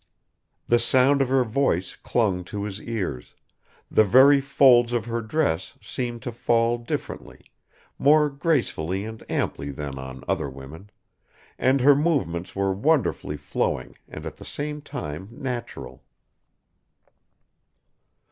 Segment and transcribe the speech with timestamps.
[0.65, 3.35] The sound of her voice clung to his ears,
[3.91, 7.41] the very folds of her dress seemed to fall differently
[7.99, 10.89] more gracefully and amply than on other women
[11.59, 16.01] and her movements were wonderfully flowing and at the same time natural.